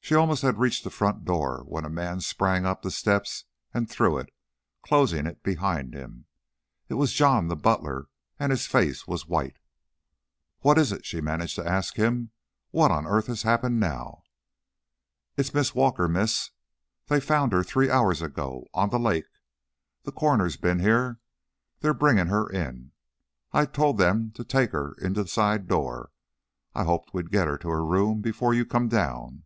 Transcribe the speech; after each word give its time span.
She 0.00 0.14
almost 0.14 0.42
had 0.42 0.60
reached 0.60 0.84
the 0.84 0.90
front 0.90 1.24
door 1.24 1.64
when 1.66 1.84
a 1.84 1.90
man 1.90 2.20
sprang 2.20 2.64
up 2.64 2.82
the 2.82 2.92
steps 2.92 3.42
and 3.74 3.90
through 3.90 4.18
it, 4.18 4.28
closing 4.84 5.26
it 5.26 5.42
behind 5.42 5.94
him. 5.94 6.26
It 6.88 6.94
was 6.94 7.12
John, 7.12 7.48
the 7.48 7.56
butler, 7.56 8.06
and 8.38 8.52
his 8.52 8.68
face 8.68 9.08
was 9.08 9.26
white. 9.26 9.56
"What 10.60 10.78
is 10.78 10.92
it?" 10.92 11.04
she 11.04 11.20
managed 11.20 11.56
to 11.56 11.66
ask 11.66 11.96
him. 11.96 12.30
"What 12.70 12.92
on 12.92 13.04
earth 13.04 13.26
has 13.26 13.42
happened 13.42 13.80
now?" 13.80 14.22
"It's 15.36 15.52
Miss 15.52 15.74
Walker, 15.74 16.06
Miss. 16.06 16.50
They 17.08 17.18
found 17.18 17.52
her 17.52 17.64
three 17.64 17.90
hours 17.90 18.22
ago 18.22 18.68
on 18.72 18.90
the 18.90 19.00
lake. 19.00 19.26
The 20.04 20.12
coroner's 20.12 20.56
been 20.56 20.78
here. 20.78 21.18
They're 21.80 21.92
bringing 21.92 22.28
her 22.28 22.48
in. 22.48 22.92
I 23.52 23.66
told 23.66 23.98
them 23.98 24.30
to 24.36 24.44
take 24.44 24.70
her 24.70 24.94
in 25.00 25.14
the 25.14 25.26
side 25.26 25.66
door. 25.66 26.12
I 26.76 26.84
hoped 26.84 27.12
we'd 27.12 27.32
get 27.32 27.48
her 27.48 27.58
to 27.58 27.70
her 27.70 27.84
room 27.84 28.20
before 28.20 28.54
you 28.54 28.64
come 28.64 28.88
down. 28.88 29.42